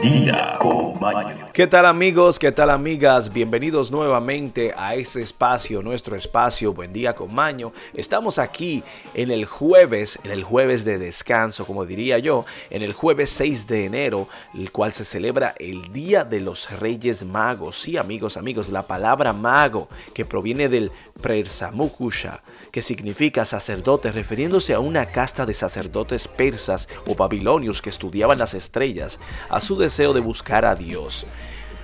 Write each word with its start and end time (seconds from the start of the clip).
día 0.00 0.54
con 0.58 0.98
Maño. 1.00 1.39
¿Qué 1.52 1.66
tal 1.66 1.84
amigos? 1.86 2.38
¿Qué 2.38 2.52
tal 2.52 2.70
amigas? 2.70 3.32
Bienvenidos 3.32 3.90
nuevamente 3.90 4.72
a 4.76 4.94
este 4.94 5.20
espacio, 5.20 5.82
nuestro 5.82 6.14
espacio 6.14 6.72
Buen 6.72 6.92
día 6.92 7.16
con 7.16 7.34
Maño. 7.34 7.72
Estamos 7.92 8.38
aquí 8.38 8.84
en 9.14 9.32
el 9.32 9.46
jueves, 9.46 10.20
en 10.22 10.30
el 10.30 10.44
jueves 10.44 10.84
de 10.84 10.98
descanso, 10.98 11.66
como 11.66 11.86
diría 11.86 12.20
yo, 12.20 12.44
en 12.70 12.82
el 12.82 12.92
jueves 12.92 13.30
6 13.30 13.66
de 13.66 13.84
enero, 13.84 14.28
el 14.54 14.70
cual 14.70 14.92
se 14.92 15.04
celebra 15.04 15.56
el 15.58 15.92
Día 15.92 16.22
de 16.22 16.38
los 16.38 16.70
Reyes 16.78 17.24
Magos. 17.24 17.80
Sí, 17.80 17.96
amigos, 17.96 18.36
amigos, 18.36 18.68
la 18.68 18.86
palabra 18.86 19.32
mago 19.32 19.88
que 20.14 20.24
proviene 20.24 20.68
del 20.68 20.92
Persamukusha, 21.20 22.44
que 22.70 22.80
significa 22.80 23.44
sacerdote, 23.44 24.12
refiriéndose 24.12 24.72
a 24.72 24.78
una 24.78 25.06
casta 25.06 25.46
de 25.46 25.54
sacerdotes 25.54 26.28
persas 26.28 26.88
o 27.08 27.16
babilonios 27.16 27.82
que 27.82 27.90
estudiaban 27.90 28.38
las 28.38 28.54
estrellas, 28.54 29.18
a 29.48 29.60
su 29.60 29.76
deseo 29.76 30.12
de 30.12 30.20
buscar 30.20 30.64
a 30.64 30.76
Dios. 30.76 31.26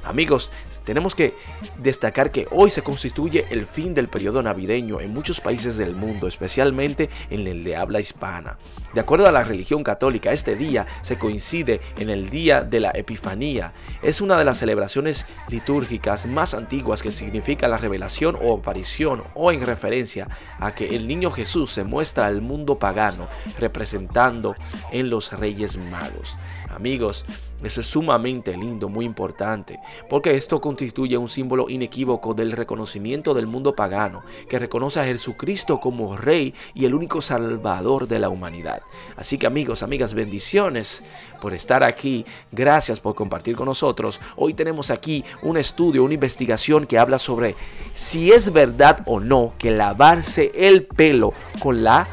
Amigos, 0.07 0.53
tenemos 0.85 1.17
que 1.17 1.35
destacar 1.79 2.31
que 2.31 2.47
hoy 2.53 2.71
se 2.71 2.83
constituye 2.83 3.45
el 3.51 3.67
fin 3.67 3.93
del 3.93 4.09
periodo 4.09 4.41
navideño 4.41 5.01
en 5.01 5.13
muchos 5.13 5.41
países 5.41 5.77
del 5.77 5.97
mundo, 5.97 6.29
especialmente 6.29 7.11
en 7.29 7.47
el 7.49 7.65
de 7.65 7.75
habla 7.75 7.99
hispana. 7.99 8.57
De 8.95 9.01
acuerdo 9.01 9.27
a 9.27 9.33
la 9.33 9.43
religión 9.43 9.83
católica, 9.83 10.33
este 10.33 10.55
día 10.55 10.87
se 11.03 11.19
coincide 11.19 11.81
en 11.99 12.09
el 12.09 12.31
día 12.31 12.63
de 12.63 12.79
la 12.79 12.93
Epifanía. 12.95 13.73
Es 14.01 14.21
una 14.21 14.39
de 14.39 14.45
las 14.45 14.59
celebraciones 14.59 15.27
litúrgicas 15.49 16.27
más 16.27 16.55
antiguas 16.55 17.03
que 17.03 17.11
significa 17.11 17.67
la 17.67 17.79
revelación 17.79 18.39
o 18.41 18.57
aparición 18.57 19.25
o 19.35 19.51
en 19.51 19.63
referencia 19.63 20.29
a 20.61 20.73
que 20.73 20.95
el 20.95 21.09
niño 21.09 21.33
Jesús 21.33 21.73
se 21.73 21.83
muestra 21.83 22.27
al 22.27 22.43
mundo 22.43 22.79
pagano 22.79 23.29
representando 23.59 24.55
en 24.93 25.11
los 25.11 25.33
Reyes 25.33 25.77
Magos. 25.77 26.37
Amigos, 26.77 27.25
eso 27.65 27.81
es 27.81 27.87
sumamente 27.87 28.55
lindo, 28.55 28.91
muy 28.91 29.07
importante, 29.07 29.81
porque 30.11 30.37
esto 30.37 30.61
constituye 30.61 31.17
un 31.17 31.31
símbolo 31.31 31.71
inequívoco 31.71 32.35
del 32.35 32.53
reconocimiento 32.53 33.33
del 33.33 33.47
mundo 33.47 33.75
pagano, 33.75 34.23
que 34.47 34.59
reconoce 34.59 35.01
a 35.01 35.07
Jesucristo 35.07 35.81
como 35.81 36.19
Rey 36.19 36.53
y 36.75 36.85
el 36.85 36.93
único 36.93 37.23
Salvador 37.23 38.09
de 38.09 38.19
la 38.19 38.29
humanidad. 38.29 38.83
Así 39.17 39.39
que 39.39 39.47
amigos, 39.47 39.83
amigas, 39.83 40.13
bendiciones 40.13 41.03
por 41.41 41.55
estar 41.55 41.83
aquí, 41.83 42.27
gracias 42.53 43.01
por 43.01 43.15
compartir 43.15 43.57
con 43.57 43.65
nosotros. 43.65 44.21
Hoy 44.37 44.53
tenemos 44.53 44.91
aquí 44.91 45.25
un 45.41 45.57
estudio, 45.57 46.05
una 46.05 46.13
investigación 46.13 46.87
que 46.87 46.99
habla 46.99 47.19
sobre 47.19 47.55
si 47.95 48.33
es 48.33 48.53
verdad 48.53 49.01
o 49.07 49.19
no 49.19 49.55
que 49.57 49.71
lavarse 49.71 50.53
el 50.55 50.85
pelo 50.85 51.33
con 51.59 51.83
la 51.83 52.07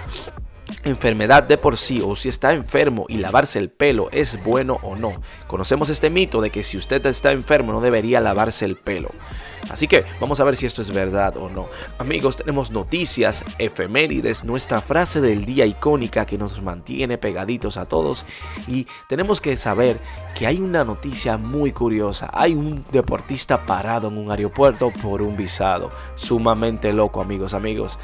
enfermedad 0.83 1.44
de 1.44 1.58
por 1.58 1.78
sí 1.78 2.02
o 2.03 2.16
si 2.16 2.30
está 2.30 2.53
enfermo 2.53 3.06
y 3.09 3.17
lavarse 3.17 3.59
el 3.59 3.69
pelo 3.69 4.09
es 4.11 4.44
bueno 4.44 4.80
o 4.81 4.95
no. 4.95 5.22
Conocemos 5.47 5.89
este 5.89 6.09
mito 6.09 6.42
de 6.42 6.50
que 6.50 6.64
si 6.64 6.78
usted 6.78 7.05
está 7.05 7.31
enfermo 7.31 7.72
no 7.72 7.81
debería 7.81 8.22
lavarse 8.22 8.66
el 8.66 8.75
pelo. 8.75 9.09
Así 9.70 9.88
que 9.88 10.03
vamos 10.20 10.39
a 10.39 10.44
ver 10.44 10.58
si 10.58 10.66
esto 10.66 10.81
es 10.81 10.92
verdad 10.92 11.38
o 11.38 11.50
no. 11.50 11.67
Amigos, 11.97 12.36
tenemos 12.36 12.72
noticias, 12.72 13.45
efemérides, 13.59 14.44
nuestra 14.44 14.81
frase 14.81 15.22
del 15.22 15.45
día 15.45 15.66
icónica 15.66 16.25
que 16.25 16.38
nos 16.38 16.61
mantiene 16.61 17.17
pegaditos 17.17 17.77
a 17.77 17.88
todos 17.88 18.25
y 18.67 18.88
tenemos 19.08 19.39
que 19.39 19.55
saber 19.55 20.00
que 20.36 20.48
hay 20.48 20.59
una 20.59 20.83
noticia 20.83 21.38
muy 21.38 21.72
curiosa. 21.72 22.30
Hay 22.33 22.53
un 22.53 22.86
deportista 22.92 23.66
parado 23.66 24.09
en 24.09 24.17
un 24.17 24.31
aeropuerto 24.31 24.92
por 24.92 25.22
un 25.22 25.38
visado. 25.38 25.92
Sumamente 26.16 26.92
loco, 26.92 27.22
amigos, 27.22 27.53
amigos. 27.53 28.00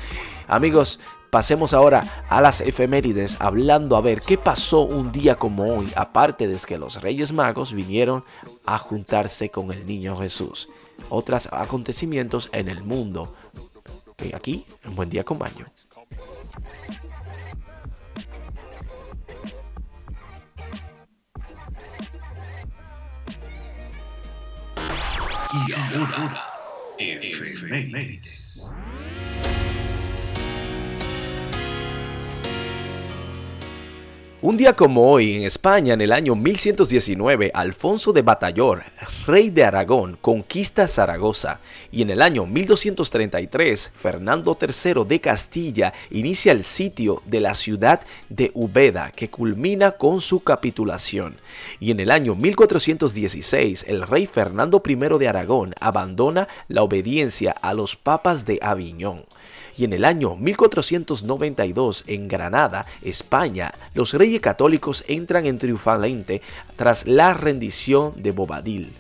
Amigos, 0.47 0.99
Pasemos 1.29 1.75
ahora 1.75 2.25
a 2.27 2.41
las 2.41 2.59
efemérides 2.59 3.37
hablando 3.39 3.95
a 3.95 4.01
ver 4.01 4.21
qué 4.21 4.35
pasó 4.35 4.81
un 4.81 5.11
día 5.11 5.35
como 5.35 5.75
hoy, 5.75 5.93
aparte 5.95 6.47
de 6.47 6.57
que 6.57 6.79
los 6.79 7.01
Reyes 7.01 7.31
Magos 7.31 7.71
vinieron 7.71 8.23
a 8.65 8.79
juntarse 8.79 9.49
con 9.49 9.71
el 9.71 9.85
niño 9.85 10.17
Jesús. 10.17 10.69
Otros 11.09 11.47
acontecimientos 11.51 12.49
en 12.51 12.67
el 12.67 12.83
mundo. 12.83 13.35
aquí, 14.33 14.65
un 14.85 14.95
buen 14.95 15.09
día 15.09 15.23
con 15.23 15.37
baño. 15.37 15.67
Y 25.53 25.73
ahora, 25.73 26.43
efemérides. 26.97 28.65
Un 34.41 34.55
día 34.55 34.71
como 34.71 35.11
hoy, 35.11 35.35
en 35.35 35.43
España, 35.43 35.93
en 35.93 35.99
el 35.99 36.13
año 36.13 36.33
1119, 36.33 37.51
Alfonso 37.53 38.13
de 38.13 38.21
Batallor, 38.21 38.83
rey 39.27 39.49
de 39.49 39.65
Aragón, 39.65 40.17
conquista 40.21 40.87
Zaragoza, 40.87 41.59
y 41.91 42.03
en 42.03 42.09
el 42.09 42.21
año 42.21 42.45
1233, 42.45 43.91
Fernando 43.99 44.57
III 44.57 45.03
de 45.05 45.19
Castilla 45.19 45.93
inicia 46.09 46.53
el 46.53 46.63
sitio 46.63 47.21
de 47.25 47.41
la 47.41 47.53
ciudad 47.53 47.99
de 48.29 48.51
Ubeda, 48.53 49.11
que 49.11 49.29
culmina 49.29 49.91
con 49.91 50.21
su 50.21 50.39
capitulación. 50.39 51.35
Y 51.81 51.91
en 51.91 51.99
el 51.99 52.09
año 52.09 52.33
1416, 52.33 53.83
el 53.89 54.03
rey 54.03 54.25
Fernando 54.25 54.81
I 54.87 54.95
de 54.95 55.27
Aragón 55.27 55.73
abandona 55.81 56.47
la 56.69 56.83
obediencia 56.83 57.51
a 57.51 57.73
los 57.73 57.97
papas 57.97 58.45
de 58.45 58.57
Aviñón 58.61 59.25
y 59.77 59.85
en 59.85 59.93
el 59.93 60.05
año 60.05 60.35
1492 60.35 62.03
en 62.07 62.27
Granada, 62.27 62.85
España, 63.01 63.73
los 63.93 64.13
reyes 64.13 64.41
católicos 64.41 65.03
entran 65.07 65.45
en 65.45 65.57
triunfalmente 65.57 66.41
tras 66.75 67.07
la 67.07 67.33
rendición 67.33 68.13
de 68.15 68.31
Bobadil. 68.31 68.93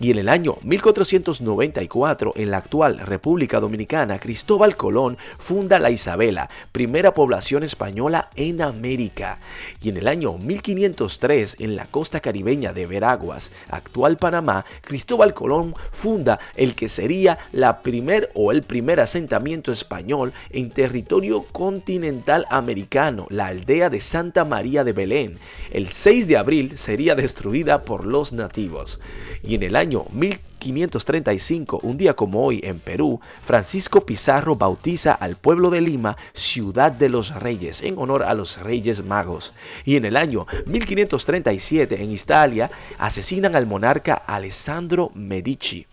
Y 0.00 0.12
en 0.12 0.18
el 0.18 0.28
año 0.28 0.58
1494, 0.62 2.34
en 2.36 2.52
la 2.52 2.58
actual 2.58 3.00
República 3.00 3.58
Dominicana, 3.58 4.20
Cristóbal 4.20 4.76
Colón 4.76 5.18
funda 5.38 5.80
la 5.80 5.90
Isabela, 5.90 6.50
primera 6.70 7.14
población 7.14 7.64
española 7.64 8.30
en 8.36 8.62
América. 8.62 9.40
Y 9.82 9.88
en 9.88 9.96
el 9.96 10.06
año 10.06 10.38
1503, 10.38 11.56
en 11.58 11.74
la 11.74 11.86
costa 11.86 12.20
caribeña 12.20 12.72
de 12.72 12.86
Veraguas, 12.86 13.50
actual 13.70 14.18
Panamá, 14.18 14.64
Cristóbal 14.82 15.34
Colón 15.34 15.74
funda 15.90 16.38
el 16.54 16.76
que 16.76 16.88
sería 16.88 17.38
la 17.50 17.82
primer 17.82 18.30
o 18.34 18.52
el 18.52 18.62
primer 18.62 19.00
asentamiento 19.00 19.72
español 19.72 20.32
en 20.50 20.70
territorio 20.70 21.42
continental 21.42 22.46
americano, 22.50 23.26
la 23.30 23.48
aldea 23.48 23.90
de 23.90 24.00
Santa 24.00 24.44
María 24.44 24.84
de 24.84 24.92
Belén. 24.92 25.38
El 25.72 25.88
6 25.88 26.28
de 26.28 26.36
abril 26.36 26.78
sería 26.78 27.16
destruida 27.16 27.82
por 27.82 28.06
los 28.06 28.32
nativos. 28.32 29.00
Y 29.42 29.56
en 29.56 29.64
el 29.64 29.74
año 29.74 29.87
año 29.88 30.04
1535, 30.12 31.80
un 31.82 31.96
día 31.96 32.12
como 32.12 32.44
hoy 32.44 32.60
en 32.62 32.78
Perú, 32.78 33.20
Francisco 33.46 34.02
Pizarro 34.02 34.54
bautiza 34.54 35.12
al 35.12 35.36
pueblo 35.36 35.70
de 35.70 35.80
Lima 35.80 36.18
Ciudad 36.34 36.92
de 36.92 37.08
los 37.08 37.34
Reyes 37.34 37.80
en 37.82 37.96
honor 37.96 38.22
a 38.24 38.34
los 38.34 38.58
Reyes 38.58 39.02
Magos. 39.02 39.54
Y 39.86 39.96
en 39.96 40.04
el 40.04 40.18
año 40.18 40.46
1537 40.66 42.02
en 42.02 42.10
Italia 42.10 42.70
asesinan 42.98 43.56
al 43.56 43.66
monarca 43.66 44.12
Alessandro 44.12 45.10
Medici. 45.14 45.86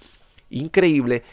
Increíble. 0.49 1.23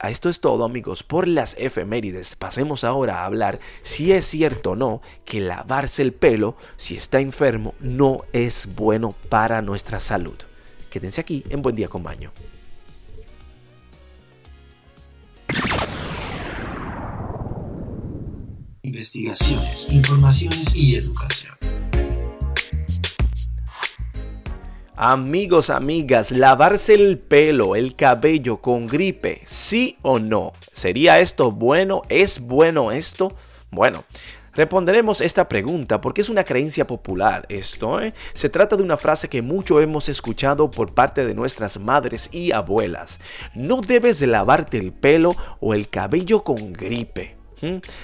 Esto 0.00 0.28
es 0.28 0.38
todo 0.38 0.64
amigos 0.64 1.02
por 1.02 1.26
las 1.26 1.56
efemérides. 1.58 2.36
Pasemos 2.36 2.84
ahora 2.84 3.22
a 3.22 3.24
hablar 3.24 3.58
si 3.82 4.12
es 4.12 4.24
cierto 4.24 4.72
o 4.72 4.76
no 4.76 5.02
que 5.24 5.40
lavarse 5.40 6.02
el 6.02 6.12
pelo 6.12 6.54
si 6.76 6.94
está 6.94 7.18
enfermo 7.18 7.74
no 7.80 8.22
es 8.32 8.68
bueno 8.76 9.16
para 9.30 9.62
nuestra 9.62 9.98
salud. 9.98 10.36
Quédense 10.94 11.20
aquí 11.20 11.42
en 11.50 11.60
Buen 11.60 11.74
Día 11.74 11.88
con 11.88 12.04
Baño. 12.04 12.30
Investigaciones, 18.84 19.90
informaciones 19.90 20.72
y 20.72 20.94
educación. 20.94 21.56
Amigos, 24.94 25.68
amigas, 25.70 26.30
lavarse 26.30 26.94
el 26.94 27.18
pelo, 27.18 27.74
el 27.74 27.96
cabello 27.96 28.58
con 28.58 28.86
gripe, 28.86 29.42
sí 29.46 29.96
o 30.02 30.20
no. 30.20 30.52
¿Sería 30.70 31.18
esto 31.18 31.50
bueno? 31.50 32.02
¿Es 32.08 32.38
bueno 32.38 32.92
esto? 32.92 33.34
Bueno, 33.72 34.04
Responderemos 34.56 35.20
esta 35.20 35.48
pregunta 35.48 36.00
porque 36.00 36.20
es 36.20 36.28
una 36.28 36.44
creencia 36.44 36.86
popular 36.86 37.44
esto. 37.48 38.00
¿eh? 38.00 38.14
Se 38.34 38.48
trata 38.48 38.76
de 38.76 38.82
una 38.82 38.96
frase 38.96 39.28
que 39.28 39.42
mucho 39.42 39.80
hemos 39.80 40.08
escuchado 40.08 40.70
por 40.70 40.94
parte 40.94 41.26
de 41.26 41.34
nuestras 41.34 41.78
madres 41.78 42.28
y 42.32 42.52
abuelas. 42.52 43.20
No 43.54 43.80
debes 43.80 44.20
lavarte 44.22 44.78
el 44.78 44.92
pelo 44.92 45.34
o 45.60 45.74
el 45.74 45.88
cabello 45.88 46.42
con 46.42 46.72
gripe. 46.72 47.36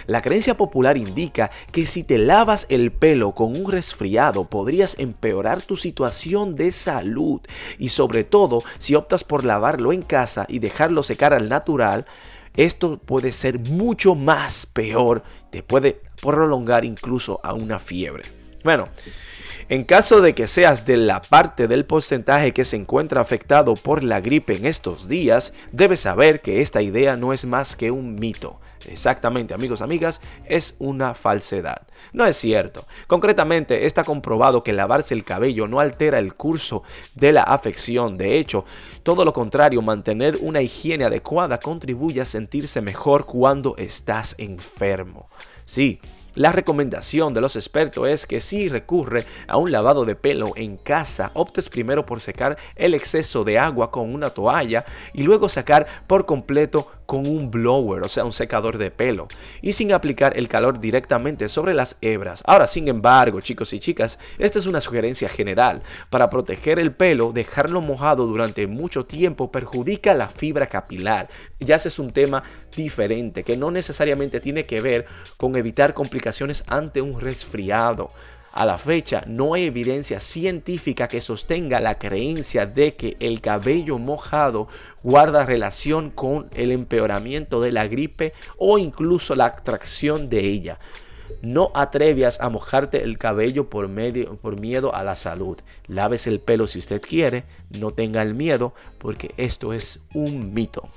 La 0.07 0.23
creencia 0.23 0.57
popular 0.57 0.97
indica 0.97 1.51
que 1.71 1.85
si 1.87 2.03
te 2.03 2.19
lavas 2.19 2.67
el 2.71 2.93
pelo 2.93 3.33
con 3.35 3.55
un 3.55 3.71
resfriado 3.71 4.49
podrías 4.49 4.99
empeorar 4.99 5.61
tu 5.61 5.77
situación 5.77 6.57
de 6.57 6.73
salud 6.73 7.41
y 7.79 7.91
sobre 7.91 8.25
todo 8.25 8.63
si 8.79 8.95
optas 8.95 9.23
por 9.23 9.45
lavarlo 9.45 9.93
en 9.93 10.01
casa 10.03 10.47
y 10.49 10.61
dejarlo 10.61 11.03
secar 11.03 11.35
al 11.35 11.51
natural, 11.51 12.07
esto 12.57 12.99
puede 12.99 13.33
ser 13.33 13.59
mucho 13.59 14.15
más 14.15 14.67
peor, 14.67 15.23
te 15.51 15.63
puede 15.63 16.01
prolongar 16.21 16.85
incluso 16.85 17.41
a 17.43 17.55
una 17.55 17.79
fiebre. 17.79 18.25
Bueno, 18.65 18.89
En 19.69 19.85
caso 19.85 20.21
de 20.21 20.35
que 20.35 20.49
seas 20.49 20.85
de 20.85 20.97
la 20.97 21.23
parte 21.23 21.69
del 21.69 21.85
porcentaje 21.85 22.53
que 22.53 22.65
se 22.65 22.75
encuentra 22.75 23.21
afectado 23.21 23.75
por 23.75 24.03
la 24.03 24.21
gripe 24.21 24.57
en 24.57 24.67
estos 24.67 25.09
días, 25.09 25.53
debes 25.71 26.01
saber 26.01 26.41
que 26.41 26.61
esta 26.61 26.83
idea 26.83 27.17
no 27.17 27.33
es 27.33 27.45
más 27.45 27.77
que 27.77 27.93
un 27.93 28.17
mito. 28.17 28.59
Exactamente, 28.87 29.55
amigos, 29.55 29.83
amigas, 29.83 30.21
es 30.47 30.75
una 30.79 31.15
falsedad. 31.15 31.87
No 32.13 32.25
es 32.25 32.37
cierto. 32.37 32.87
Concretamente, 33.07 33.87
está 33.87 34.05
comprobado 34.05 34.63
que 34.63 34.73
lavarse 34.73 35.15
el 35.15 35.25
cabello 35.25 35.69
no 35.69 35.81
altera 35.81 36.19
el 36.19 36.35
curso 36.35 36.83
de 37.15 37.33
la 37.33 37.43
afección. 37.43 38.17
De 38.17 38.39
hecho, 38.39 38.65
todo 39.03 39.25
lo 39.25 39.33
contrario, 39.33 39.83
mantener 39.83 40.39
una 40.41 40.63
higiene 40.63 41.05
adecuada 41.05 41.59
contribuye 41.59 42.21
a 42.21 42.25
sentirse 42.25 42.81
mejor 42.81 43.27
cuando 43.27 43.77
estás 43.77 44.35
enfermo. 44.39 45.29
Sí, 45.65 46.01
la 46.41 46.53
recomendación 46.53 47.35
de 47.35 47.43
los 47.43 47.55
expertos 47.55 48.09
es 48.09 48.27
que 48.27 48.41
si 48.41 48.71
recurre 48.71 49.27
a 49.47 49.59
un 49.59 49.71
lavado 49.71 50.07
de 50.07 50.15
pelo 50.15 50.55
en 50.57 50.79
casa, 50.79 51.33
optes 51.35 51.69
primero 51.69 52.07
por 52.07 52.23
secar 52.23 52.57
el 52.77 52.95
exceso 52.95 53.45
de 53.45 53.59
agua 53.59 53.91
con 53.91 54.15
una 54.15 54.31
toalla 54.31 54.87
y 55.13 55.23
luego 55.23 55.51
sacar 55.51 55.87
por 56.07 56.25
completo 56.25 56.87
con 57.05 57.27
un 57.27 57.51
blower, 57.51 58.05
o 58.05 58.09
sea, 58.09 58.25
un 58.25 58.33
secador 58.33 58.79
de 58.79 58.91
pelo, 58.91 59.27
y 59.61 59.73
sin 59.75 59.93
aplicar 59.93 60.39
el 60.39 60.49
calor 60.49 60.81
directamente 60.81 61.49
sobre 61.49 61.75
las 61.75 61.97
hebras. 62.01 62.43
Ahora, 62.47 62.69
sin 62.69 62.89
embargo, 62.89 63.41
chicos 63.41 63.73
y 63.75 63.81
chicas, 63.81 64.19
esta 64.39 64.61
es 64.61 64.67
una 64.67 64.81
sugerencia 64.81 65.29
general. 65.29 65.83
Para 66.09 66.31
proteger 66.31 66.79
el 66.79 66.95
pelo, 66.95 67.33
dejarlo 67.33 67.83
mojado 67.83 68.27
durante 68.27 68.67
mucho 68.67 69.05
tiempo 69.05 69.51
perjudica 69.51 70.15
la 70.15 70.29
fibra 70.29 70.69
capilar. 70.69 71.29
Ya 71.59 71.77
ese 71.77 71.89
es 71.89 71.99
un 71.99 72.13
tema 72.13 72.45
diferente 72.75 73.43
que 73.43 73.57
no 73.57 73.73
necesariamente 73.73 74.41
tiene 74.41 74.65
que 74.65 74.81
ver 74.81 75.07
con 75.37 75.57
evitar 75.57 75.93
complicaciones 75.93 76.30
ante 76.67 77.01
un 77.01 77.21
resfriado. 77.21 78.11
A 78.53 78.67
la 78.67 78.79
fecha 78.79 79.23
no 79.27 79.55
hay 79.55 79.67
evidencia 79.67 80.19
científica 80.19 81.07
que 81.07 81.21
sostenga 81.21 81.79
la 81.79 81.99
creencia 81.99 82.67
de 82.67 82.97
que 82.97 83.17
el 83.21 83.41
cabello 83.41 83.99
mojado 83.99 84.67
guarda 85.05 85.47
relación 85.47 86.11
con 86.11 86.49
el 86.55 86.73
empeoramiento 86.73 87.61
de 87.61 87.71
la 87.71 87.87
gripe 87.87 88.33
o 88.59 88.79
incluso 88.79 89.37
la 89.37 89.47
atracción 89.47 90.29
de 90.29 90.41
ella. 90.41 90.79
No 91.43 91.71
atrevias 91.75 92.41
a 92.41 92.49
mojarte 92.49 93.05
el 93.05 93.19
cabello 93.19 93.71
por, 93.71 93.87
medio, 93.89 94.37
por 94.37 94.59
miedo 94.59 94.95
a 94.95 95.05
la 95.05 95.15
salud. 95.15 95.59
Laves 95.87 96.27
el 96.27 96.41
pelo 96.41 96.67
si 96.67 96.81
usted 96.81 97.01
quiere, 97.01 97.45
no 97.71 97.93
tenga 97.93 98.21
el 98.23 98.35
miedo 98.35 98.75
porque 98.99 99.33
esto 99.37 99.73
es 99.73 100.01
un 100.13 100.53
mito 100.53 100.89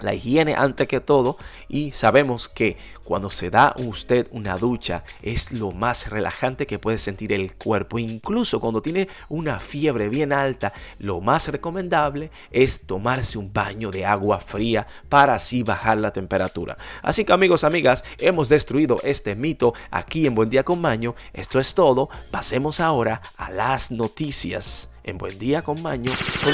la 0.00 0.14
higiene 0.14 0.54
antes 0.54 0.86
que 0.86 1.00
todo 1.00 1.38
y 1.68 1.92
sabemos 1.92 2.48
que 2.48 2.76
cuando 3.04 3.30
se 3.30 3.50
da 3.50 3.74
usted 3.78 4.26
una 4.32 4.58
ducha 4.58 5.04
es 5.22 5.52
lo 5.52 5.70
más 5.70 6.10
relajante 6.10 6.66
que 6.66 6.78
puede 6.78 6.98
sentir 6.98 7.32
el 7.32 7.54
cuerpo. 7.54 7.98
Incluso 7.98 8.60
cuando 8.60 8.82
tiene 8.82 9.08
una 9.28 9.60
fiebre 9.60 10.08
bien 10.08 10.32
alta 10.32 10.72
lo 10.98 11.20
más 11.20 11.48
recomendable 11.48 12.30
es 12.50 12.82
tomarse 12.82 13.38
un 13.38 13.52
baño 13.52 13.90
de 13.90 14.04
agua 14.04 14.40
fría 14.40 14.86
para 15.08 15.34
así 15.34 15.62
bajar 15.62 15.98
la 15.98 16.12
temperatura. 16.12 16.76
Así 17.02 17.24
que 17.24 17.32
amigos 17.32 17.64
amigas 17.64 18.04
hemos 18.18 18.48
destruido 18.48 19.00
este 19.04 19.34
mito 19.34 19.74
aquí 19.90 20.26
en 20.26 20.34
Buen 20.34 20.50
Día 20.50 20.64
con 20.64 20.80
Maño. 20.80 21.14
Esto 21.32 21.60
es 21.60 21.74
todo. 21.74 22.08
Pasemos 22.30 22.80
ahora 22.80 23.22
a 23.36 23.50
las 23.50 23.90
noticias. 23.90 24.88
En 25.04 25.18
Buen 25.18 25.38
Día 25.38 25.62
con 25.62 25.80
Maño 25.80 26.12
con 26.42 26.52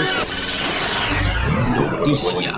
Noticias 1.71 2.53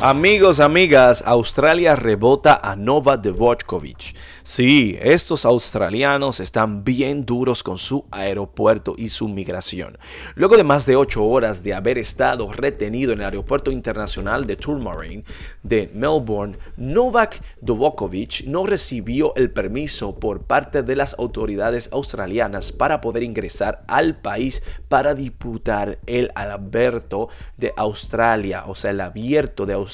Amigos, 0.00 0.60
amigas, 0.60 1.24
Australia 1.26 1.96
rebota 1.96 2.60
a 2.62 2.76
Nova 2.76 3.16
Djokovic. 3.16 4.14
Sí, 4.44 4.96
estos 5.02 5.44
australianos 5.44 6.38
están 6.38 6.84
bien 6.84 7.26
duros 7.26 7.64
con 7.64 7.78
su 7.78 8.06
aeropuerto 8.12 8.94
y 8.96 9.08
su 9.08 9.26
migración. 9.26 9.98
Luego 10.36 10.56
de 10.56 10.62
más 10.62 10.86
de 10.86 10.94
ocho 10.94 11.24
horas 11.24 11.64
de 11.64 11.74
haber 11.74 11.98
estado 11.98 12.52
retenido 12.52 13.12
en 13.12 13.18
el 13.18 13.24
aeropuerto 13.24 13.72
internacional 13.72 14.46
de 14.46 14.54
Tourmaline 14.54 15.24
de 15.64 15.90
Melbourne, 15.92 16.58
Novak 16.76 17.42
Djokovic 17.60 18.44
no 18.46 18.66
recibió 18.66 19.34
el 19.34 19.50
permiso 19.50 20.20
por 20.20 20.44
parte 20.44 20.84
de 20.84 20.94
las 20.94 21.16
autoridades 21.18 21.88
australianas 21.90 22.70
para 22.70 23.00
poder 23.00 23.24
ingresar 23.24 23.82
al 23.88 24.20
país 24.20 24.62
para 24.88 25.14
disputar 25.14 25.98
el 26.06 26.30
Alberto 26.36 27.30
de 27.56 27.74
Australia, 27.76 28.62
o 28.68 28.76
sea, 28.76 28.92
el 28.92 29.00
abierto 29.00 29.66
de 29.66 29.72
Australia. 29.72 29.87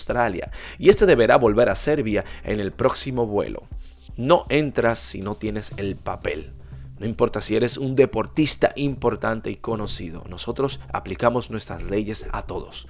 Y 0.78 0.88
este 0.88 1.06
deberá 1.06 1.36
volver 1.36 1.68
a 1.68 1.76
Serbia 1.76 2.24
en 2.42 2.60
el 2.60 2.72
próximo 2.72 3.26
vuelo. 3.26 3.62
No 4.16 4.46
entras 4.48 4.98
si 4.98 5.20
no 5.20 5.36
tienes 5.36 5.72
el 5.76 5.96
papel. 5.96 6.52
No 6.98 7.06
importa 7.06 7.40
si 7.40 7.56
eres 7.56 7.76
un 7.76 7.96
deportista 7.96 8.72
importante 8.76 9.50
y 9.50 9.56
conocido. 9.56 10.24
Nosotros 10.28 10.80
aplicamos 10.92 11.50
nuestras 11.50 11.82
leyes 11.82 12.24
a 12.32 12.42
todos. 12.42 12.86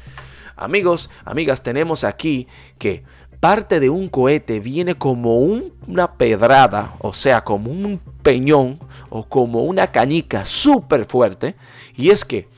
Amigos, 0.57 1.11
amigas, 1.25 1.63
tenemos 1.63 2.05
aquí 2.05 2.47
que 2.79 3.03
parte 3.41 3.81
de 3.81 3.91
un 3.91 4.09
cohete 4.09 4.61
viene 4.61 4.95
como 4.95 5.39
una 5.39 6.13
pedrada, 6.17 6.97
o 7.01 7.13
sea, 7.13 7.45
como 7.45 7.71
un 7.71 8.01
peñón 8.23 8.79
o 9.11 9.29
como 9.29 9.65
una 9.65 9.91
cañica 9.91 10.45
súper 10.45 11.07
fuerte. 11.07 11.57
Y 11.97 12.11
es 12.11 12.25
que 12.25 12.49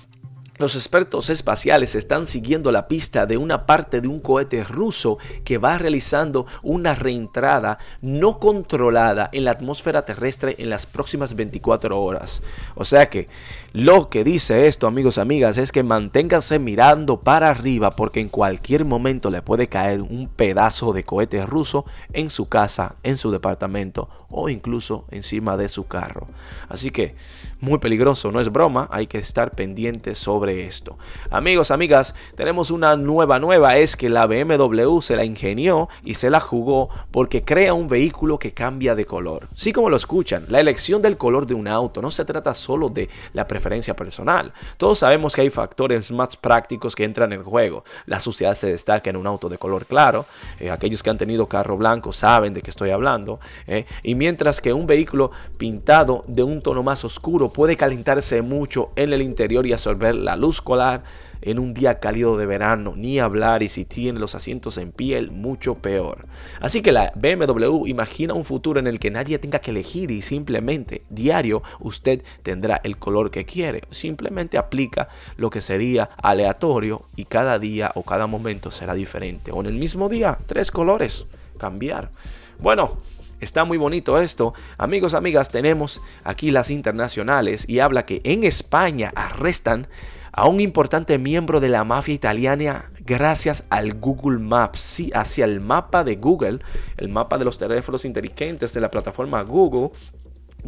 los 0.58 0.74
expertos 0.74 1.30
espaciales 1.30 1.94
están 1.94 2.26
siguiendo 2.26 2.72
la 2.72 2.88
pista 2.88 3.26
de 3.26 3.36
una 3.36 3.66
parte 3.66 4.00
de 4.00 4.08
un 4.08 4.20
cohete 4.20 4.64
ruso 4.64 5.18
que 5.44 5.58
va 5.58 5.78
realizando 5.78 6.46
una 6.62 6.94
reentrada 6.94 7.78
no 8.00 8.38
controlada 8.38 9.28
en 9.32 9.44
la 9.44 9.52
atmósfera 9.52 10.04
terrestre 10.04 10.56
en 10.58 10.70
las 10.70 10.86
próximas 10.86 11.34
24 11.34 12.00
horas. 12.00 12.42
O 12.74 12.84
sea 12.84 13.10
que 13.10 13.28
lo 13.72 14.08
que 14.08 14.24
dice 14.24 14.66
esto, 14.66 14.86
amigos, 14.86 15.18
amigas, 15.18 15.58
es 15.58 15.72
que 15.72 15.82
manténganse 15.82 16.58
mirando 16.58 17.20
para 17.20 17.50
arriba 17.50 17.90
porque 17.90 18.20
en 18.20 18.28
cualquier 18.28 18.84
momento 18.84 19.30
le 19.30 19.42
puede 19.42 19.68
caer 19.68 20.00
un 20.00 20.28
pedazo 20.28 20.92
de 20.92 21.04
cohete 21.04 21.44
ruso 21.44 21.84
en 22.12 22.30
su 22.30 22.48
casa, 22.48 22.94
en 23.02 23.18
su 23.18 23.30
departamento 23.30 24.08
o 24.28 24.48
incluso 24.48 25.04
encima 25.10 25.56
de 25.56 25.68
su 25.68 25.86
carro. 25.86 26.26
Así 26.68 26.90
que 26.90 27.14
muy 27.60 27.78
peligroso, 27.78 28.30
no 28.32 28.40
es 28.40 28.50
broma, 28.50 28.88
hay 28.90 29.06
que 29.06 29.18
estar 29.18 29.52
pendientes 29.52 30.18
sobre 30.18 30.66
esto. 30.66 30.98
Amigos, 31.30 31.70
amigas, 31.70 32.14
tenemos 32.34 32.70
una 32.70 32.96
nueva 32.96 33.38
nueva, 33.38 33.76
es 33.76 33.96
que 33.96 34.08
la 34.08 34.26
BMW 34.26 35.00
se 35.00 35.16
la 35.16 35.24
ingenió 35.24 35.88
y 36.04 36.14
se 36.14 36.30
la 36.30 36.40
jugó 36.40 36.90
porque 37.10 37.42
crea 37.42 37.74
un 37.74 37.88
vehículo 37.88 38.38
que 38.38 38.52
cambia 38.52 38.94
de 38.94 39.06
color. 39.06 39.48
Sí 39.54 39.72
como 39.72 39.90
lo 39.90 39.96
escuchan, 39.96 40.44
la 40.48 40.60
elección 40.60 41.02
del 41.02 41.16
color 41.16 41.46
de 41.46 41.54
un 41.54 41.68
auto 41.68 42.02
no 42.02 42.10
se 42.10 42.24
trata 42.24 42.54
solo 42.54 42.88
de 42.88 43.08
la 43.32 43.46
preferencia 43.46 43.94
personal. 43.94 44.52
Todos 44.76 44.98
sabemos 44.98 45.34
que 45.34 45.42
hay 45.42 45.50
factores 45.50 46.10
más 46.10 46.36
prácticos 46.36 46.94
que 46.94 47.04
entran 47.04 47.32
en 47.32 47.44
juego. 47.44 47.84
La 48.06 48.20
suciedad 48.20 48.54
se 48.54 48.68
destaca 48.68 49.10
en 49.10 49.16
un 49.16 49.26
auto 49.26 49.48
de 49.48 49.58
color 49.58 49.86
claro. 49.86 50.26
Eh, 50.58 50.70
aquellos 50.70 51.02
que 51.02 51.10
han 51.10 51.18
tenido 51.18 51.46
carro 51.46 51.76
blanco 51.76 52.12
saben 52.12 52.54
de 52.54 52.62
qué 52.62 52.70
estoy 52.70 52.90
hablando. 52.90 53.40
Eh, 53.66 53.86
y 54.02 54.15
mientras 54.16 54.60
que 54.60 54.72
un 54.72 54.86
vehículo 54.86 55.30
pintado 55.58 56.24
de 56.26 56.42
un 56.42 56.62
tono 56.62 56.82
más 56.82 57.04
oscuro 57.04 57.52
puede 57.52 57.76
calentarse 57.76 58.42
mucho 58.42 58.90
en 58.96 59.12
el 59.12 59.22
interior 59.22 59.66
y 59.66 59.72
absorber 59.72 60.14
la 60.14 60.36
luz 60.36 60.62
solar 60.64 61.02
en 61.42 61.58
un 61.58 61.74
día 61.74 62.00
cálido 62.00 62.36
de 62.36 62.46
verano, 62.46 62.94
ni 62.96 63.18
hablar 63.18 63.62
y 63.62 63.68
si 63.68 63.84
tiene 63.84 64.18
los 64.18 64.34
asientos 64.34 64.78
en 64.78 64.92
piel, 64.92 65.30
mucho 65.30 65.76
peor. 65.76 66.26
Así 66.60 66.82
que 66.82 66.92
la 66.92 67.12
BMW 67.14 67.86
imagina 67.86 68.34
un 68.34 68.44
futuro 68.44 68.80
en 68.80 68.86
el 68.86 68.98
que 68.98 69.10
nadie 69.10 69.38
tenga 69.38 69.58
que 69.58 69.70
elegir 69.70 70.10
y 70.10 70.22
simplemente 70.22 71.02
diario 71.10 71.62
usted 71.80 72.22
tendrá 72.42 72.80
el 72.82 72.96
color 72.96 73.30
que 73.30 73.44
quiere. 73.44 73.82
Simplemente 73.90 74.58
aplica 74.58 75.08
lo 75.36 75.50
que 75.50 75.60
sería 75.60 76.10
aleatorio 76.22 77.02
y 77.16 77.26
cada 77.26 77.58
día 77.58 77.92
o 77.94 78.02
cada 78.02 78.26
momento 78.26 78.70
será 78.70 78.94
diferente. 78.94 79.52
O 79.52 79.60
en 79.60 79.66
el 79.66 79.74
mismo 79.74 80.08
día, 80.08 80.38
tres 80.46 80.70
colores, 80.70 81.26
cambiar. 81.58 82.10
Bueno, 82.58 82.98
Está 83.40 83.64
muy 83.64 83.78
bonito 83.78 84.18
esto. 84.18 84.54
Amigos, 84.78 85.14
amigas, 85.14 85.50
tenemos 85.50 86.00
aquí 86.24 86.50
las 86.50 86.70
internacionales 86.70 87.68
y 87.68 87.80
habla 87.80 88.06
que 88.06 88.20
en 88.24 88.44
España 88.44 89.12
arrestan 89.14 89.88
a 90.32 90.46
un 90.46 90.60
importante 90.60 91.18
miembro 91.18 91.60
de 91.60 91.68
la 91.68 91.84
mafia 91.84 92.14
italiana 92.14 92.90
gracias 93.06 93.64
al 93.70 93.94
Google 93.94 94.38
Maps. 94.38 94.80
Sí, 94.80 95.10
hacia 95.14 95.44
el 95.44 95.60
mapa 95.60 96.04
de 96.04 96.16
Google, 96.16 96.60
el 96.96 97.08
mapa 97.08 97.38
de 97.38 97.44
los 97.44 97.56
teléfonos 97.56 98.04
inteligentes 98.04 98.72
de 98.72 98.80
la 98.80 98.90
plataforma 98.90 99.42
Google 99.42 99.90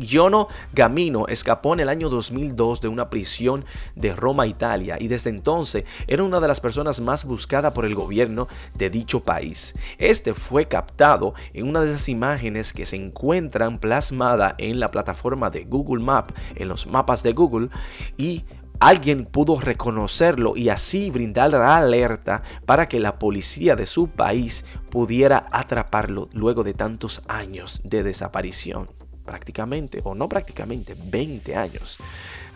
Giono 0.01 0.49
Gamino 0.73 1.27
escapó 1.29 1.75
en 1.75 1.81
el 1.81 1.89
año 1.89 2.09
2002 2.09 2.81
de 2.81 2.89
una 2.89 3.11
prisión 3.11 3.65
de 3.95 4.15
Roma, 4.15 4.47
Italia, 4.47 4.97
y 5.01 5.09
desde 5.09 5.31
entonces 5.31 5.85
era 6.07 6.23
una 6.23 6.41
de 6.41 6.49
las 6.49 6.61
personas 6.61 7.01
más 7.01 7.25
buscadas 7.25 7.73
por 7.73 7.85
el 7.85 7.95
gobierno 7.95 8.49
de 8.75 8.91
dicho 8.91 9.21
país. 9.21 9.75
Este 9.99 10.35
fue 10.35 10.67
captado 10.67 11.35
en 11.53 11.69
una 11.69 11.81
de 11.81 11.91
esas 11.91 12.09
imágenes 12.09 12.73
que 12.73 12.87
se 12.87 12.97
encuentran 12.97 13.79
plasmadas 13.79 14.55
en 14.59 14.81
la 14.81 14.91
plataforma 14.91 15.51
de 15.51 15.65
Google 15.65 16.03
Maps, 16.03 16.35
en 16.55 16.69
los 16.69 16.87
mapas 16.87 17.23
de 17.23 17.33
Google, 17.33 17.69
y 18.17 18.45
alguien 18.81 19.27
pudo 19.27 19.59
reconocerlo 19.59 20.57
y 20.57 20.69
así 20.69 21.11
brindar 21.11 21.51
la 21.51 21.77
alerta 21.77 22.43
para 22.65 22.87
que 22.87 23.01
la 23.01 23.19
policía 23.19 23.77
de 23.77 23.87
su 23.87 24.09
país 24.09 24.65
pudiera 24.91 25.47
atraparlo 25.51 26.29
luego 26.33 26.65
de 26.65 26.75
tantos 26.75 27.23
años 27.29 27.81
de 27.85 28.03
desaparición. 28.03 28.87
Prácticamente, 29.29 30.01
o 30.05 30.15
no 30.15 30.27
prácticamente, 30.27 30.97
20 30.99 31.55
años. 31.55 31.99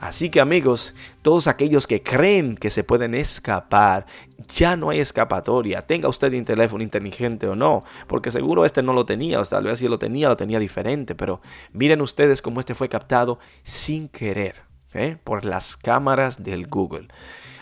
Así 0.01 0.31
que 0.31 0.41
amigos, 0.41 0.95
todos 1.21 1.49
aquellos 1.49 1.87
que 1.87 2.03
creen 2.03 2.57
que 2.57 2.71
se 2.71 2.83
pueden 2.83 3.15
escapar, 3.15 4.07
ya 4.55 4.75
no 4.75 4.89
hay 4.89 5.01
escapatoria. 5.01 5.83
Tenga 5.83 6.09
usted 6.09 6.33
un 6.33 6.47
teléfono 6.47 6.83
inteligente 6.83 7.47
o 7.47 7.55
no, 7.55 7.81
porque 8.07 8.31
seguro 8.31 8.65
este 8.65 8.83
no 8.83 8.95
lo 8.95 9.05
tenía, 9.05 9.39
o 9.39 9.45
tal 9.45 9.65
vez 9.65 9.81
si 9.81 9.87
lo 9.87 9.99
tenía, 9.99 10.31
lo 10.31 10.37
tenía 10.39 10.59
diferente, 10.59 11.15
pero 11.15 11.43
miren 11.75 12.01
ustedes 12.01 12.41
cómo 12.41 12.59
este 12.59 12.75
fue 12.75 12.89
captado 12.89 13.39
sin 13.65 14.09
querer. 14.09 14.73
¿eh? 14.95 15.19
por 15.23 15.45
las 15.45 15.77
cámaras 15.77 16.43
del 16.43 16.67
Google. 16.67 17.09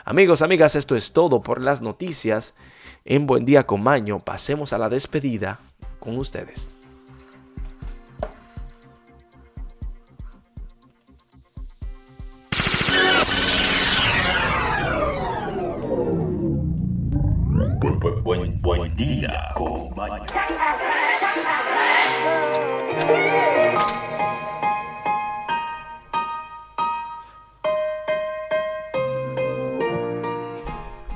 Amigos, 0.04 0.42
amigas, 0.42 0.76
esto 0.76 0.96
es 0.96 1.12
todo 1.12 1.42
por 1.42 1.60
las 1.60 1.80
noticias. 1.82 2.54
En 3.04 3.26
Buen 3.26 3.44
Día 3.44 3.66
con 3.66 3.82
Maño, 3.82 4.20
pasemos 4.20 4.72
a 4.72 4.78
la 4.78 4.88
despedida 4.88 5.60
con 5.98 6.16
ustedes. 6.16 6.79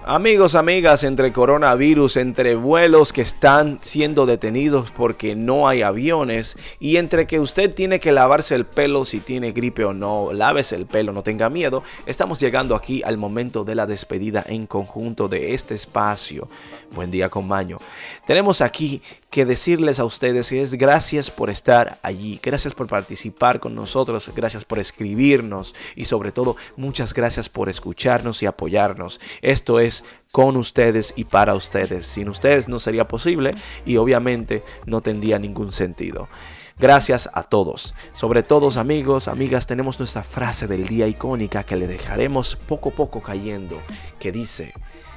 Amigos, 0.06 0.54
amigas, 0.54 1.02
entre 1.02 1.32
coronavirus, 1.32 2.18
entre 2.18 2.56
vuelos 2.56 3.14
que 3.14 3.22
están 3.22 3.78
siendo 3.80 4.26
detenidos 4.26 4.90
porque 4.90 5.34
no 5.34 5.66
hay 5.66 5.80
aviones 5.80 6.58
y 6.78 6.98
entre 6.98 7.26
que 7.26 7.40
usted 7.40 7.72
tiene 7.72 8.00
que 8.00 8.12
lavarse 8.12 8.54
el 8.54 8.66
pelo 8.66 9.06
si 9.06 9.20
tiene 9.20 9.52
gripe 9.52 9.82
o 9.86 9.94
no, 9.94 10.34
lávese 10.34 10.76
el 10.76 10.84
pelo, 10.84 11.14
no 11.14 11.22
tenga 11.22 11.48
miedo, 11.48 11.82
estamos 12.04 12.38
llegando 12.38 12.74
aquí 12.74 13.02
al 13.02 13.16
momento 13.16 13.64
de 13.64 13.76
la 13.76 13.86
despedida 13.86 14.44
en 14.46 14.66
conjunto 14.66 15.26
de 15.26 15.54
este 15.54 15.74
espacio. 15.74 16.50
Buen 16.94 17.10
día 17.10 17.30
con. 17.30 17.48
Tenemos 18.26 18.60
aquí 18.60 19.00
que 19.30 19.44
decirles 19.44 20.00
a 20.00 20.04
ustedes 20.04 20.52
es 20.52 20.74
gracias 20.74 21.30
por 21.30 21.48
estar 21.50 21.98
allí, 22.02 22.38
gracias 22.42 22.74
por 22.74 22.86
participar 22.86 23.58
con 23.58 23.74
nosotros, 23.74 24.30
gracias 24.36 24.64
por 24.64 24.78
escribirnos 24.78 25.74
y 25.96 26.04
sobre 26.04 26.30
todo 26.30 26.56
muchas 26.76 27.14
gracias 27.14 27.48
por 27.48 27.68
escucharnos 27.68 28.42
y 28.42 28.46
apoyarnos. 28.46 29.18
Esto 29.42 29.80
con 30.32 30.56
ustedes 30.56 31.12
y 31.14 31.24
para 31.24 31.54
ustedes. 31.54 32.06
Sin 32.06 32.28
ustedes 32.28 32.66
no 32.66 32.78
sería 32.80 33.06
posible 33.06 33.54
y 33.84 33.98
obviamente 33.98 34.62
no 34.86 35.02
tendría 35.02 35.38
ningún 35.38 35.70
sentido. 35.70 36.28
Gracias 36.78 37.30
a 37.34 37.44
todos. 37.44 37.94
Sobre 38.14 38.42
todos 38.42 38.78
amigos, 38.78 39.28
amigas, 39.28 39.68
tenemos 39.68 40.00
nuestra 40.00 40.24
frase 40.24 40.66
del 40.66 40.88
día 40.88 41.06
icónica 41.06 41.62
que 41.62 41.76
le 41.76 41.86
dejaremos 41.86 42.56
poco 42.56 42.88
a 42.88 42.92
poco 42.92 43.22
cayendo, 43.22 43.80
que 44.18 44.32
dice, 44.32 44.72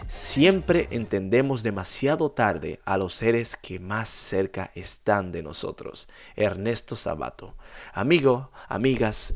Siempre 0.07 0.87
entendemos 0.91 1.63
demasiado 1.63 2.31
tarde 2.31 2.79
a 2.85 2.95
los 2.97 3.13
seres 3.13 3.57
que 3.57 3.77
más 3.77 4.07
cerca 4.07 4.71
están 4.73 5.33
de 5.33 5.43
nosotros. 5.43 6.07
Ernesto 6.37 6.95
Sabato. 6.95 7.55
Amigo, 7.93 8.49
amigas, 8.69 9.33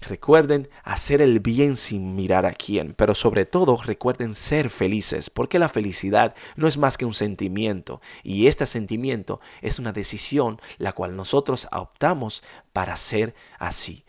Recuerden 0.00 0.68
hacer 0.82 1.22
el 1.22 1.40
bien 1.40 1.76
sin 1.76 2.14
mirar 2.14 2.44
a 2.44 2.52
quién, 2.52 2.92
pero 2.92 3.14
sobre 3.14 3.46
todo 3.46 3.78
recuerden 3.78 4.34
ser 4.34 4.68
felices, 4.68 5.30
porque 5.30 5.58
la 5.58 5.70
felicidad 5.70 6.34
no 6.56 6.68
es 6.68 6.76
más 6.76 6.98
que 6.98 7.06
un 7.06 7.14
sentimiento, 7.14 8.02
y 8.22 8.46
este 8.46 8.66
sentimiento 8.66 9.40
es 9.62 9.78
una 9.78 9.92
decisión 9.92 10.60
la 10.76 10.92
cual 10.92 11.16
nosotros 11.16 11.68
optamos 11.72 12.42
para 12.74 12.96
ser 12.96 13.34
así. 13.58 14.04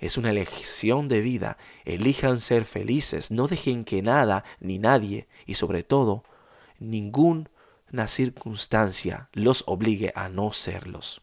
Es 0.00 0.16
una 0.16 0.30
elección 0.30 1.08
de 1.08 1.20
vida. 1.20 1.58
Elijan 1.84 2.38
ser 2.38 2.64
felices. 2.64 3.30
No 3.30 3.48
dejen 3.48 3.84
que 3.84 4.00
nada 4.02 4.44
ni 4.58 4.78
nadie, 4.78 5.28
y 5.46 5.54
sobre 5.54 5.82
todo, 5.82 6.24
ninguna 6.78 7.50
circunstancia 8.06 9.28
los 9.32 9.62
obligue 9.66 10.12
a 10.16 10.30
no 10.30 10.52
serlos. 10.52 11.20